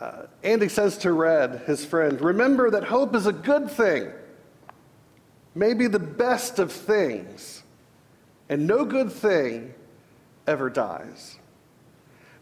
Uh, 0.00 0.22
Andy 0.42 0.68
says 0.68 0.96
to 0.98 1.12
Red, 1.12 1.62
his 1.66 1.84
friend, 1.84 2.20
Remember 2.22 2.70
that 2.70 2.84
hope 2.84 3.14
is 3.14 3.26
a 3.26 3.32
good 3.32 3.70
thing, 3.70 4.10
maybe 5.54 5.86
the 5.86 5.98
best 5.98 6.58
of 6.58 6.72
things, 6.72 7.62
and 8.48 8.66
no 8.66 8.86
good 8.86 9.12
thing 9.12 9.74
ever 10.46 10.70
dies. 10.70 11.39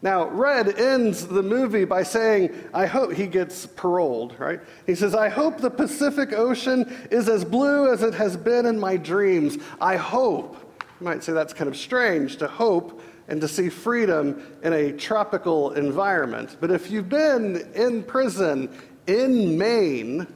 Now, 0.01 0.29
Red 0.29 0.79
ends 0.79 1.27
the 1.27 1.43
movie 1.43 1.83
by 1.83 2.03
saying, 2.03 2.55
I 2.73 2.85
hope 2.85 3.11
he 3.11 3.27
gets 3.27 3.65
paroled, 3.65 4.39
right? 4.39 4.61
He 4.85 4.95
says, 4.95 5.13
I 5.13 5.27
hope 5.27 5.57
the 5.57 5.69
Pacific 5.69 6.31
Ocean 6.31 6.95
is 7.11 7.27
as 7.27 7.43
blue 7.43 7.91
as 7.91 8.01
it 8.01 8.13
has 8.13 8.37
been 8.37 8.65
in 8.65 8.79
my 8.79 8.95
dreams. 8.95 9.57
I 9.81 9.97
hope. 9.97 10.55
You 10.99 11.05
might 11.05 11.23
say 11.23 11.33
that's 11.33 11.53
kind 11.53 11.67
of 11.67 11.75
strange 11.75 12.37
to 12.37 12.47
hope 12.47 13.01
and 13.27 13.41
to 13.41 13.47
see 13.47 13.69
freedom 13.69 14.41
in 14.63 14.71
a 14.71 14.93
tropical 14.93 15.71
environment. 15.71 16.57
But 16.61 16.71
if 16.71 16.89
you've 16.89 17.09
been 17.09 17.69
in 17.75 18.03
prison 18.03 18.69
in 19.05 19.57
Maine, 19.57 20.27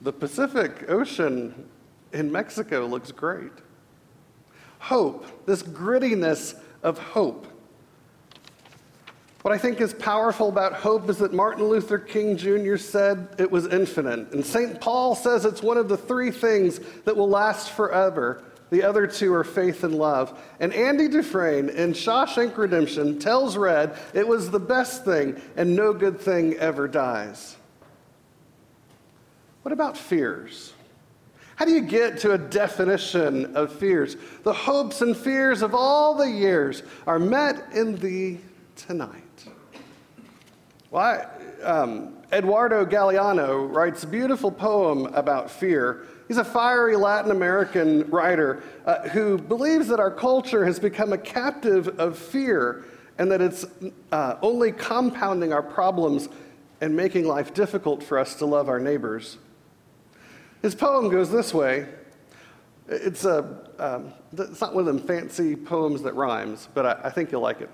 the 0.00 0.12
Pacific 0.12 0.88
Ocean 0.88 1.68
in 2.12 2.30
Mexico 2.30 2.86
looks 2.86 3.10
great. 3.10 3.52
Hope, 4.78 5.46
this 5.46 5.64
grittiness 5.64 6.54
of 6.82 6.98
hope. 6.98 7.46
What 9.42 9.52
I 9.52 9.58
think 9.58 9.80
is 9.80 9.92
powerful 9.92 10.48
about 10.48 10.72
hope 10.72 11.10
is 11.10 11.18
that 11.18 11.32
Martin 11.32 11.64
Luther 11.64 11.98
King 11.98 12.36
Jr. 12.36 12.76
said 12.76 13.28
it 13.38 13.50
was 13.50 13.66
infinite. 13.66 14.32
And 14.32 14.46
St. 14.46 14.80
Paul 14.80 15.16
says 15.16 15.44
it's 15.44 15.62
one 15.62 15.76
of 15.76 15.88
the 15.88 15.96
three 15.96 16.30
things 16.30 16.78
that 17.04 17.16
will 17.16 17.28
last 17.28 17.70
forever. 17.72 18.44
The 18.70 18.84
other 18.84 19.06
two 19.08 19.34
are 19.34 19.42
faith 19.42 19.82
and 19.82 19.96
love. 19.96 20.40
And 20.60 20.72
Andy 20.72 21.08
Dufresne 21.08 21.68
in 21.70 21.92
Shawshank 21.92 22.56
Redemption 22.56 23.18
tells 23.18 23.56
Red 23.56 23.98
it 24.14 24.26
was 24.26 24.50
the 24.50 24.60
best 24.60 25.04
thing 25.04 25.42
and 25.56 25.74
no 25.74 25.92
good 25.92 26.20
thing 26.20 26.54
ever 26.54 26.86
dies. 26.86 27.56
What 29.62 29.72
about 29.72 29.98
fears? 29.98 30.72
How 31.56 31.64
do 31.64 31.72
you 31.72 31.82
get 31.82 32.18
to 32.18 32.32
a 32.32 32.38
definition 32.38 33.56
of 33.56 33.72
fears? 33.72 34.16
The 34.44 34.52
hopes 34.52 35.02
and 35.02 35.16
fears 35.16 35.62
of 35.62 35.74
all 35.74 36.14
the 36.14 36.30
years 36.30 36.82
are 37.06 37.18
met 37.18 37.72
in 37.74 37.96
thee 37.96 38.40
tonight. 38.76 39.21
Well, 40.92 41.02
I, 41.02 41.62
um, 41.62 42.18
Eduardo 42.30 42.84
Galeano 42.84 43.74
writes 43.74 44.04
a 44.04 44.06
beautiful 44.06 44.50
poem 44.50 45.06
about 45.14 45.50
fear. 45.50 46.06
He's 46.28 46.36
a 46.36 46.44
fiery 46.44 46.96
Latin 46.96 47.30
American 47.30 48.10
writer 48.10 48.62
uh, 48.84 49.08
who 49.08 49.38
believes 49.38 49.88
that 49.88 50.00
our 50.00 50.10
culture 50.10 50.66
has 50.66 50.78
become 50.78 51.14
a 51.14 51.18
captive 51.18 51.98
of 51.98 52.18
fear 52.18 52.84
and 53.16 53.32
that 53.32 53.40
it's 53.40 53.64
uh, 54.12 54.36
only 54.42 54.70
compounding 54.70 55.50
our 55.54 55.62
problems 55.62 56.28
and 56.82 56.94
making 56.94 57.24
life 57.24 57.54
difficult 57.54 58.02
for 58.02 58.18
us 58.18 58.34
to 58.34 58.44
love 58.44 58.68
our 58.68 58.78
neighbors. 58.78 59.38
His 60.60 60.74
poem 60.74 61.08
goes 61.08 61.30
this 61.30 61.54
way. 61.54 61.86
It's, 62.86 63.24
a, 63.24 63.66
um, 63.78 64.12
it's 64.36 64.60
not 64.60 64.74
one 64.74 64.86
of 64.86 64.94
them 64.94 65.06
fancy 65.06 65.56
poems 65.56 66.02
that 66.02 66.14
rhymes, 66.16 66.68
but 66.74 66.84
I, 66.84 67.00
I 67.04 67.10
think 67.10 67.32
you'll 67.32 67.40
like 67.40 67.62
it. 67.62 67.70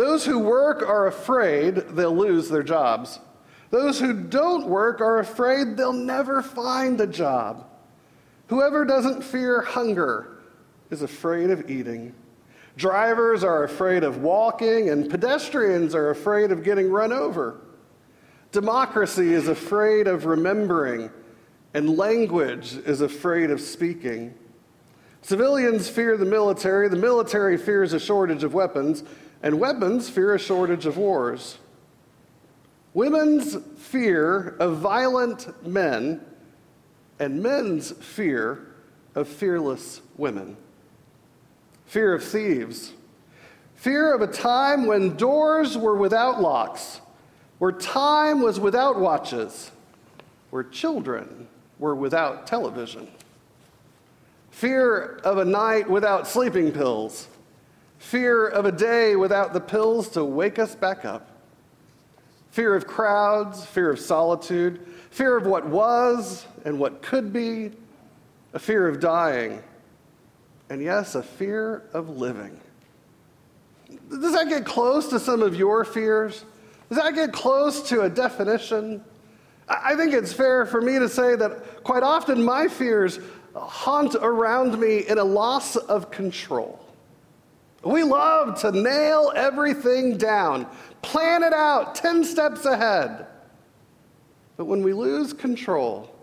Those 0.00 0.24
who 0.24 0.38
work 0.38 0.80
are 0.80 1.08
afraid 1.08 1.74
they'll 1.74 2.16
lose 2.16 2.48
their 2.48 2.62
jobs. 2.62 3.20
Those 3.68 4.00
who 4.00 4.14
don't 4.14 4.66
work 4.66 5.02
are 5.02 5.18
afraid 5.18 5.76
they'll 5.76 5.92
never 5.92 6.40
find 6.40 6.98
a 7.02 7.06
job. 7.06 7.66
Whoever 8.46 8.86
doesn't 8.86 9.20
fear 9.20 9.60
hunger 9.60 10.38
is 10.88 11.02
afraid 11.02 11.50
of 11.50 11.68
eating. 11.68 12.14
Drivers 12.78 13.44
are 13.44 13.64
afraid 13.64 14.02
of 14.02 14.22
walking, 14.22 14.88
and 14.88 15.10
pedestrians 15.10 15.94
are 15.94 16.08
afraid 16.08 16.50
of 16.50 16.64
getting 16.64 16.90
run 16.90 17.12
over. 17.12 17.60
Democracy 18.52 19.34
is 19.34 19.48
afraid 19.48 20.06
of 20.06 20.24
remembering, 20.24 21.10
and 21.74 21.98
language 21.98 22.78
is 22.86 23.02
afraid 23.02 23.50
of 23.50 23.60
speaking. 23.60 24.32
Civilians 25.20 25.90
fear 25.90 26.16
the 26.16 26.24
military, 26.24 26.88
the 26.88 26.96
military 26.96 27.58
fears 27.58 27.92
a 27.92 28.00
shortage 28.00 28.44
of 28.44 28.54
weapons, 28.54 29.04
and 29.42 29.58
weapons 29.58 30.08
fear 30.08 30.34
a 30.34 30.38
shortage 30.38 30.86
of 30.86 30.96
wars. 30.96 31.58
Women's 32.92 33.56
fear 33.78 34.56
of 34.58 34.78
violent 34.78 35.66
men, 35.66 36.20
and 37.18 37.42
men's 37.42 37.92
fear 37.92 38.66
of 39.14 39.28
fearless 39.28 40.00
women. 40.16 40.56
Fear 41.86 42.14
of 42.14 42.24
thieves. 42.24 42.92
Fear 43.76 44.14
of 44.14 44.20
a 44.20 44.26
time 44.26 44.86
when 44.86 45.16
doors 45.16 45.78
were 45.78 45.96
without 45.96 46.40
locks, 46.40 47.00
where 47.58 47.72
time 47.72 48.42
was 48.42 48.60
without 48.60 49.00
watches, 49.00 49.70
where 50.50 50.64
children 50.64 51.48
were 51.78 51.94
without 51.94 52.46
television. 52.46 53.08
Fear 54.50 55.20
of 55.24 55.38
a 55.38 55.44
night 55.44 55.88
without 55.88 56.26
sleeping 56.26 56.72
pills. 56.72 57.26
Fear 58.00 58.48
of 58.48 58.64
a 58.64 58.72
day 58.72 59.14
without 59.14 59.52
the 59.52 59.60
pills 59.60 60.08
to 60.10 60.24
wake 60.24 60.58
us 60.58 60.74
back 60.74 61.04
up. 61.04 61.28
Fear 62.50 62.74
of 62.74 62.86
crowds, 62.86 63.64
fear 63.64 63.90
of 63.90 64.00
solitude, 64.00 64.80
fear 65.10 65.36
of 65.36 65.46
what 65.46 65.66
was 65.66 66.46
and 66.64 66.78
what 66.80 67.02
could 67.02 67.32
be, 67.32 67.70
a 68.54 68.58
fear 68.58 68.88
of 68.88 69.00
dying, 69.00 69.62
and 70.70 70.82
yes, 70.82 71.14
a 71.14 71.22
fear 71.22 71.84
of 71.92 72.08
living. 72.08 72.58
Does 74.08 74.32
that 74.32 74.48
get 74.48 74.64
close 74.64 75.08
to 75.08 75.20
some 75.20 75.42
of 75.42 75.54
your 75.54 75.84
fears? 75.84 76.44
Does 76.88 76.98
that 76.98 77.14
get 77.14 77.32
close 77.32 77.88
to 77.90 78.00
a 78.02 78.08
definition? 78.08 79.04
I 79.68 79.94
think 79.94 80.14
it's 80.14 80.32
fair 80.32 80.64
for 80.64 80.80
me 80.80 80.98
to 80.98 81.08
say 81.08 81.36
that 81.36 81.84
quite 81.84 82.02
often 82.02 82.42
my 82.42 82.66
fears 82.66 83.20
haunt 83.54 84.16
around 84.16 84.80
me 84.80 85.06
in 85.06 85.18
a 85.18 85.24
loss 85.24 85.76
of 85.76 86.10
control. 86.10 86.80
We 87.82 88.02
love 88.02 88.60
to 88.60 88.72
nail 88.72 89.32
everything 89.34 90.18
down, 90.18 90.66
plan 91.02 91.42
it 91.42 91.54
out 91.54 91.94
10 91.94 92.24
steps 92.24 92.66
ahead. 92.66 93.26
But 94.56 94.66
when 94.66 94.82
we 94.82 94.92
lose 94.92 95.32
control, 95.32 96.14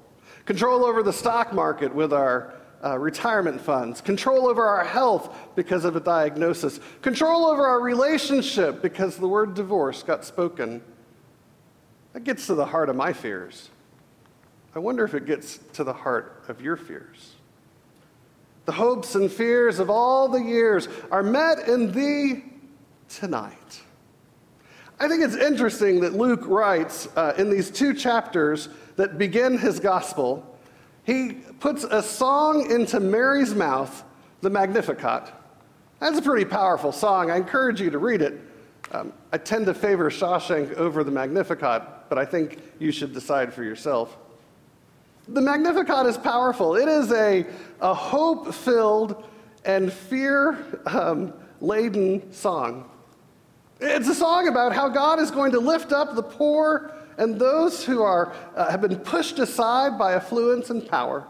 control 0.45 0.85
over 0.85 1.01
the 1.01 1.13
stock 1.13 1.53
market 1.53 1.93
with 1.93 2.13
our 2.13 2.53
uh, 2.83 2.97
retirement 2.99 3.59
funds, 3.59 4.01
control 4.01 4.47
over 4.47 4.63
our 4.63 4.83
health 4.83 5.35
because 5.55 5.83
of 5.83 5.95
a 5.95 5.99
diagnosis, 5.99 6.79
control 7.01 7.47
over 7.47 7.65
our 7.65 7.81
relationship 7.81 8.83
because 8.83 9.17
the 9.17 9.27
word 9.27 9.55
divorce 9.55 10.03
got 10.03 10.23
spoken, 10.23 10.81
that 12.13 12.23
gets 12.23 12.45
to 12.47 12.53
the 12.53 12.65
heart 12.65 12.89
of 12.89 12.95
my 12.95 13.13
fears. 13.13 13.69
I 14.75 14.79
wonder 14.79 15.03
if 15.03 15.15
it 15.15 15.25
gets 15.25 15.57
to 15.73 15.83
the 15.83 15.93
heart 15.93 16.43
of 16.47 16.62
your 16.62 16.77
fears. 16.77 17.37
The 18.67 18.73
hopes 18.73 19.15
and 19.15 19.32
fears 19.32 19.80
of 19.80 19.89
all 19.89 20.27
the 20.27 20.41
years 20.41 20.89
are 21.10 21.23
met 21.23 21.69
in 21.69 21.89
thee 21.93 22.43
tonight. 23.08 23.82
I 24.99 25.08
think 25.08 25.23
it's 25.23 25.38
interesting 25.38 26.01
that 26.01 26.15
Luke 26.15 26.41
writes 26.45 27.08
uh, 27.15 27.34
in 27.38 27.49
these 27.49 27.71
two 27.71 27.93
chapters 27.93 28.67
that 28.97 29.17
begin 29.17 29.58
his 29.58 29.80
gospel, 29.80 30.60
he 31.06 31.36
puts 31.62 31.86
a 31.86 32.03
song 32.03 32.69
into 32.69 32.99
Mary's 32.99 33.56
mouth, 33.56 34.03
the 34.41 34.49
Magnificat. 34.49 35.32
That's 35.99 36.17
a 36.17 36.21
pretty 36.21 36.43
powerful 36.43 36.91
song. 36.91 37.32
I 37.32 37.38
encourage 37.38 37.80
you 37.80 37.89
to 37.89 37.99
read 37.99 38.21
it. 38.21 38.38
Um, 38.91 39.13
I 39.32 39.38
tend 39.38 39.67
to 39.67 39.73
favor 39.73 40.10
Shawshank 40.10 40.73
over 40.73 41.06
the 41.06 41.12
Magnificat, 41.12 42.10
but 42.10 42.17
I 42.17 42.25
think 42.25 42.60
you 42.80 42.91
should 42.91 43.13
decide 43.13 43.53
for 43.53 43.63
yourself. 43.63 44.17
The 45.29 45.41
Magnificat 45.41 46.05
is 46.05 46.17
powerful. 46.17 46.75
It 46.75 46.87
is 46.87 47.11
a, 47.11 47.45
a 47.81 47.93
hope 47.93 48.53
filled 48.53 49.25
and 49.65 49.91
fear 49.91 50.57
um, 50.85 51.33
laden 51.59 52.31
song. 52.31 52.89
It's 53.79 54.07
a 54.07 54.15
song 54.15 54.47
about 54.47 54.73
how 54.73 54.87
God 54.87 55.19
is 55.19 55.29
going 55.29 55.51
to 55.51 55.59
lift 55.59 55.91
up 55.91 56.15
the 56.15 56.23
poor 56.23 56.93
and 57.17 57.39
those 57.39 57.83
who 57.83 58.01
are, 58.01 58.33
uh, 58.55 58.71
have 58.71 58.81
been 58.81 58.97
pushed 58.97 59.39
aside 59.39 59.97
by 59.97 60.13
affluence 60.13 60.69
and 60.69 60.87
power. 60.87 61.27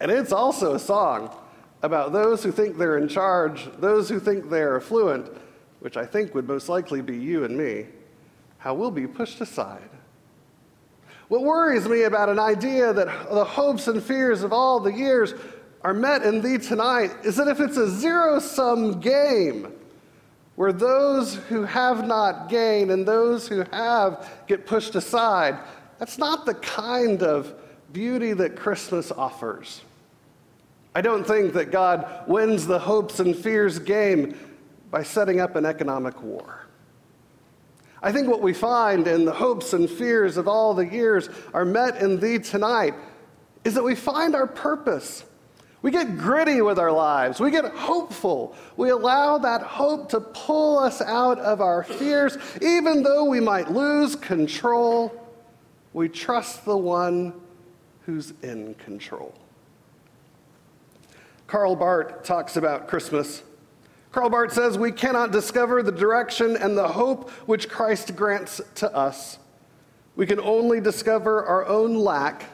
And 0.00 0.10
it's 0.10 0.32
also 0.32 0.74
a 0.74 0.78
song 0.78 1.34
about 1.82 2.12
those 2.12 2.42
who 2.42 2.52
think 2.52 2.76
they're 2.76 2.98
in 2.98 3.08
charge, 3.08 3.68
those 3.78 4.08
who 4.08 4.20
think 4.20 4.50
they're 4.50 4.76
affluent, 4.76 5.28
which 5.80 5.96
I 5.96 6.04
think 6.04 6.34
would 6.34 6.46
most 6.46 6.68
likely 6.68 7.00
be 7.00 7.16
you 7.16 7.44
and 7.44 7.56
me, 7.56 7.86
how 8.58 8.74
we'll 8.74 8.90
be 8.90 9.06
pushed 9.06 9.40
aside. 9.40 9.88
What 11.32 11.44
worries 11.44 11.88
me 11.88 12.02
about 12.02 12.28
an 12.28 12.38
idea 12.38 12.92
that 12.92 13.06
the 13.30 13.42
hopes 13.42 13.88
and 13.88 14.02
fears 14.02 14.42
of 14.42 14.52
all 14.52 14.78
the 14.78 14.92
years 14.92 15.32
are 15.80 15.94
met 15.94 16.24
in 16.24 16.42
thee 16.42 16.58
tonight 16.58 17.10
is 17.24 17.36
that 17.36 17.48
if 17.48 17.58
it's 17.58 17.78
a 17.78 17.88
zero 17.88 18.38
sum 18.38 19.00
game, 19.00 19.72
where 20.56 20.74
those 20.74 21.36
who 21.36 21.62
have 21.62 22.06
not 22.06 22.50
gain 22.50 22.90
and 22.90 23.08
those 23.08 23.48
who 23.48 23.64
have 23.72 24.28
get 24.46 24.66
pushed 24.66 24.94
aside, 24.94 25.56
that's 25.98 26.18
not 26.18 26.44
the 26.44 26.52
kind 26.52 27.22
of 27.22 27.54
beauty 27.94 28.34
that 28.34 28.54
Christmas 28.54 29.10
offers. 29.10 29.80
I 30.94 31.00
don't 31.00 31.26
think 31.26 31.54
that 31.54 31.70
God 31.70 32.28
wins 32.28 32.66
the 32.66 32.78
hopes 32.78 33.20
and 33.20 33.34
fears 33.34 33.78
game 33.78 34.38
by 34.90 35.02
setting 35.02 35.40
up 35.40 35.56
an 35.56 35.64
economic 35.64 36.22
war. 36.22 36.61
I 38.02 38.10
think 38.10 38.28
what 38.28 38.42
we 38.42 38.52
find 38.52 39.06
in 39.06 39.24
the 39.24 39.32
hopes 39.32 39.72
and 39.72 39.88
fears 39.88 40.36
of 40.36 40.48
all 40.48 40.74
the 40.74 40.86
years 40.86 41.28
are 41.54 41.64
met 41.64 41.96
in 42.02 42.18
Thee 42.18 42.38
tonight 42.38 42.94
is 43.64 43.74
that 43.74 43.84
we 43.84 43.94
find 43.94 44.34
our 44.34 44.46
purpose. 44.46 45.24
We 45.82 45.90
get 45.90 46.18
gritty 46.18 46.62
with 46.62 46.78
our 46.78 46.90
lives. 46.90 47.38
We 47.38 47.50
get 47.50 47.64
hopeful. 47.64 48.56
We 48.76 48.90
allow 48.90 49.38
that 49.38 49.62
hope 49.62 50.08
to 50.10 50.20
pull 50.20 50.78
us 50.78 51.00
out 51.00 51.38
of 51.38 51.60
our 51.60 51.84
fears. 51.84 52.38
Even 52.60 53.02
though 53.02 53.24
we 53.24 53.40
might 53.40 53.70
lose 53.70 54.16
control, 54.16 55.12
we 55.92 56.08
trust 56.08 56.64
the 56.64 56.76
one 56.76 57.34
who's 58.02 58.32
in 58.42 58.74
control. 58.74 59.34
Karl 61.46 61.76
Barth 61.76 62.24
talks 62.24 62.56
about 62.56 62.88
Christmas 62.88 63.42
Karl 64.12 64.28
Barth 64.28 64.52
says, 64.52 64.76
We 64.76 64.92
cannot 64.92 65.32
discover 65.32 65.82
the 65.82 65.90
direction 65.90 66.56
and 66.58 66.76
the 66.76 66.86
hope 66.86 67.30
which 67.46 67.70
Christ 67.70 68.14
grants 68.14 68.60
to 68.76 68.94
us. 68.94 69.38
We 70.16 70.26
can 70.26 70.38
only 70.38 70.80
discover 70.80 71.44
our 71.44 71.66
own 71.66 71.94
lack 71.94 72.44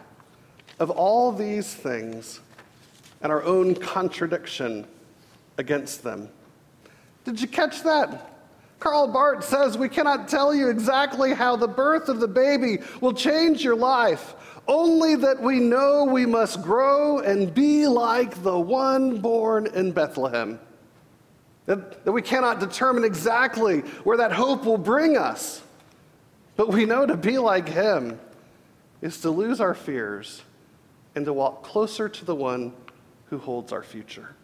of 0.79 0.91
all 0.91 1.33
these 1.33 1.75
things 1.75 2.41
and 3.21 3.33
our 3.33 3.43
own 3.43 3.75
contradiction 3.75 4.87
against 5.59 6.05
them. 6.05 6.29
Did 7.25 7.41
you 7.41 7.49
catch 7.49 7.83
that? 7.83 8.33
Karl 8.79 9.09
Barth 9.09 9.45
says 9.45 9.77
we 9.77 9.89
cannot 9.89 10.29
tell 10.29 10.55
you 10.55 10.69
exactly 10.69 11.35
how 11.35 11.57
the 11.57 11.67
birth 11.67 12.09
of 12.09 12.21
the 12.21 12.29
baby 12.29 12.79
will 13.01 13.13
change 13.13 13.65
your 13.65 13.75
life, 13.75 14.37
only 14.69 15.17
that 15.17 15.43
we 15.43 15.59
know 15.59 16.05
we 16.05 16.25
must 16.25 16.63
grow 16.63 17.19
and 17.19 17.53
be 17.53 17.89
like 17.89 18.41
the 18.45 18.57
one 18.57 19.21
born 19.21 19.67
in 19.67 19.91
Bethlehem. 19.91 20.61
That, 21.69 22.03
that 22.07 22.13
we 22.13 22.23
cannot 22.23 22.61
determine 22.61 23.05
exactly 23.05 23.81
where 24.03 24.17
that 24.17 24.33
hope 24.33 24.65
will 24.65 24.79
bring 24.79 25.19
us. 25.19 25.63
But 26.57 26.69
we 26.69 26.87
know 26.87 27.05
to 27.05 27.15
be 27.15 27.37
like 27.37 27.69
Him 27.69 28.19
is 29.03 29.21
to 29.21 29.31
lose 29.31 29.61
our 29.61 29.75
fears 29.75 30.41
and 31.15 31.27
to 31.27 31.33
walk 31.35 31.63
closer 31.63 32.09
to 32.09 32.25
the 32.25 32.35
one 32.35 32.73
who 33.27 33.37
holds 33.37 33.71
our 33.71 33.83
future. 33.83 34.35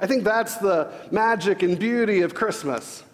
I 0.00 0.08
think 0.08 0.24
that's 0.24 0.56
the 0.56 0.92
magic 1.12 1.62
and 1.62 1.78
beauty 1.78 2.22
of 2.22 2.34
Christmas. 2.34 3.04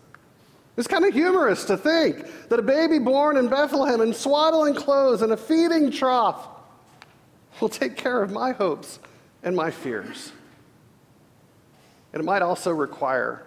It's 0.78 0.88
kind 0.88 1.04
of 1.04 1.12
humorous 1.12 1.66
to 1.66 1.76
think 1.76 2.48
that 2.48 2.58
a 2.58 2.62
baby 2.62 2.98
born 2.98 3.36
in 3.36 3.48
Bethlehem 3.48 4.00
in 4.00 4.14
swaddling 4.14 4.74
clothes 4.74 5.20
and 5.20 5.30
a 5.30 5.36
feeding 5.36 5.90
trough 5.90 6.48
will 7.60 7.68
take 7.68 7.98
care 7.98 8.22
of 8.22 8.32
my 8.32 8.52
hopes 8.52 8.98
and 9.42 9.54
my 9.54 9.70
fears. 9.70 10.32
And 12.14 12.22
it 12.22 12.24
might 12.24 12.42
also 12.42 12.70
require 12.70 13.42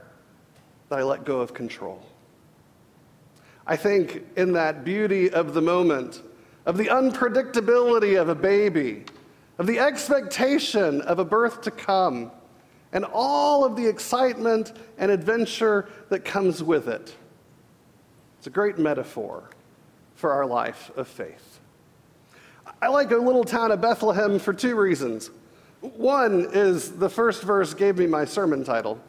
that 0.89 0.99
I 0.99 1.03
let 1.03 1.23
go 1.23 1.39
of 1.39 1.53
control. 1.53 2.05
I 3.65 3.77
think 3.77 4.25
in 4.35 4.51
that 4.53 4.83
beauty 4.83 5.31
of 5.31 5.53
the 5.53 5.61
moment, 5.61 6.21
of 6.65 6.75
the 6.75 6.87
unpredictability 6.87 8.19
of 8.21 8.27
a 8.27 8.35
baby, 8.35 9.05
of 9.57 9.67
the 9.67 9.79
expectation 9.79 10.99
of 11.01 11.17
a 11.17 11.23
birth 11.23 11.61
to 11.61 11.71
come, 11.71 12.29
and 12.91 13.05
all 13.05 13.63
of 13.63 13.77
the 13.77 13.87
excitement 13.87 14.73
and 14.97 15.11
adventure 15.11 15.87
that 16.09 16.25
comes 16.25 16.61
with 16.61 16.89
it. 16.89 17.15
It's 18.37 18.47
a 18.47 18.51
great 18.51 18.77
metaphor 18.77 19.49
for 20.15 20.31
our 20.33 20.45
life 20.45 20.91
of 20.97 21.07
faith. 21.07 21.61
I 22.81 22.89
like 22.89 23.11
a 23.11 23.17
little 23.17 23.45
town 23.45 23.71
of 23.71 23.79
Bethlehem 23.79 24.39
for 24.39 24.51
two 24.51 24.75
reasons. 24.75 25.29
One 25.81 26.49
is 26.53 26.93
the 26.93 27.09
first 27.09 27.43
verse 27.43 27.73
gave 27.73 27.97
me 27.97 28.07
my 28.07 28.25
sermon 28.25 28.63
title. 28.63 28.99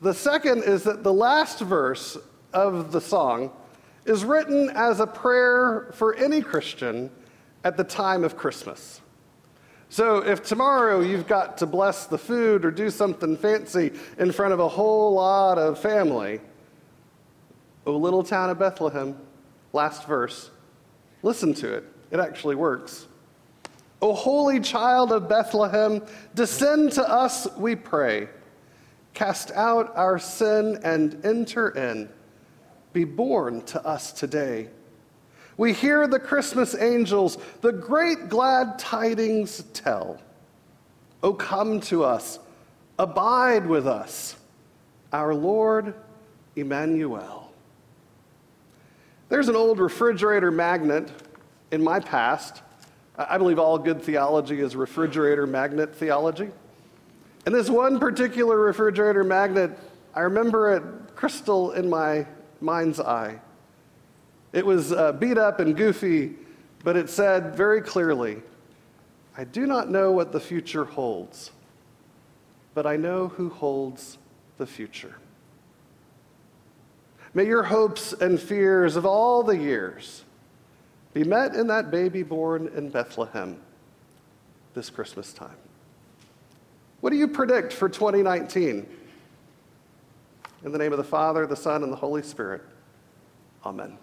The 0.00 0.14
second 0.14 0.64
is 0.64 0.82
that 0.84 1.04
the 1.04 1.12
last 1.12 1.60
verse 1.60 2.18
of 2.52 2.90
the 2.92 3.00
song 3.00 3.52
is 4.04 4.24
written 4.24 4.70
as 4.70 4.98
a 4.98 5.06
prayer 5.06 5.90
for 5.94 6.14
any 6.16 6.42
Christian 6.42 7.10
at 7.62 7.76
the 7.76 7.84
time 7.84 8.24
of 8.24 8.36
Christmas. 8.36 9.00
So 9.88 10.24
if 10.24 10.42
tomorrow 10.42 11.00
you've 11.00 11.26
got 11.26 11.58
to 11.58 11.66
bless 11.66 12.06
the 12.06 12.18
food 12.18 12.64
or 12.64 12.70
do 12.70 12.90
something 12.90 13.36
fancy 13.36 13.92
in 14.18 14.32
front 14.32 14.52
of 14.54 14.58
a 14.58 14.68
whole 14.68 15.14
lot 15.14 15.58
of 15.58 15.78
family, 15.78 16.40
O 17.86 17.96
little 17.96 18.24
town 18.24 18.50
of 18.50 18.58
Bethlehem, 18.58 19.16
last 19.72 20.06
verse, 20.06 20.50
listen 21.22 21.52
to 21.54 21.74
it. 21.74 21.84
It 22.10 22.20
actually 22.20 22.54
works. 22.54 23.06
O 24.02 24.12
holy 24.12 24.58
child 24.58 25.12
of 25.12 25.28
Bethlehem, 25.28 26.02
descend 26.34 26.92
to 26.92 27.08
us, 27.08 27.46
we 27.56 27.76
pray. 27.76 28.28
Cast 29.14 29.52
out 29.52 29.96
our 29.96 30.18
sin 30.18 30.80
and 30.82 31.24
enter 31.24 31.70
in. 31.70 32.08
Be 32.92 33.04
born 33.04 33.62
to 33.66 33.86
us 33.86 34.12
today. 34.12 34.68
We 35.56 35.72
hear 35.72 36.08
the 36.08 36.18
Christmas 36.18 36.74
angels 36.74 37.38
the 37.60 37.72
great 37.72 38.28
glad 38.28 38.78
tidings 38.78 39.62
tell. 39.72 40.20
O 41.22 41.32
come 41.32 41.78
to 41.82 42.02
us, 42.02 42.40
abide 42.98 43.66
with 43.66 43.86
us, 43.86 44.34
our 45.12 45.32
Lord 45.32 45.94
Emmanuel. 46.56 47.52
There's 49.28 49.48
an 49.48 49.56
old 49.56 49.78
refrigerator 49.78 50.50
magnet 50.50 51.10
in 51.70 51.84
my 51.84 52.00
past. 52.00 52.62
I 53.16 53.36
believe 53.36 53.58
all 53.58 53.78
good 53.78 54.02
theology 54.02 54.60
is 54.60 54.74
refrigerator 54.74 55.46
magnet 55.46 55.94
theology. 55.94 56.50
And 57.44 57.54
this 57.54 57.68
one 57.68 57.98
particular 57.98 58.56
refrigerator 58.56 59.24
magnet, 59.24 59.78
I 60.14 60.20
remember 60.20 60.74
it 60.74 60.82
crystal 61.14 61.72
in 61.72 61.90
my 61.90 62.26
mind's 62.60 63.00
eye. 63.00 63.38
It 64.52 64.64
was 64.64 64.92
uh, 64.92 65.12
beat 65.12 65.38
up 65.38 65.60
and 65.60 65.76
goofy, 65.76 66.34
but 66.84 66.96
it 66.96 67.10
said 67.10 67.54
very 67.54 67.80
clearly 67.80 68.42
I 69.36 69.44
do 69.44 69.66
not 69.66 69.90
know 69.90 70.12
what 70.12 70.32
the 70.32 70.40
future 70.40 70.84
holds, 70.84 71.52
but 72.74 72.86
I 72.86 72.96
know 72.96 73.28
who 73.28 73.48
holds 73.48 74.18
the 74.58 74.66
future. 74.66 75.16
May 77.34 77.46
your 77.46 77.62
hopes 77.62 78.12
and 78.12 78.38
fears 78.38 78.96
of 78.96 79.06
all 79.06 79.42
the 79.42 79.56
years 79.56 80.21
be 81.12 81.24
met 81.24 81.54
in 81.54 81.66
that 81.66 81.90
baby 81.90 82.22
born 82.22 82.68
in 82.74 82.88
Bethlehem 82.88 83.60
this 84.74 84.88
Christmas 84.90 85.32
time. 85.32 85.56
What 87.00 87.10
do 87.10 87.16
you 87.16 87.28
predict 87.28 87.72
for 87.72 87.88
2019? 87.88 88.86
In 90.64 90.72
the 90.72 90.78
name 90.78 90.92
of 90.92 90.98
the 90.98 91.04
Father, 91.04 91.46
the 91.46 91.56
Son, 91.56 91.82
and 91.82 91.92
the 91.92 91.96
Holy 91.96 92.22
Spirit. 92.22 92.62
Amen. 93.66 93.98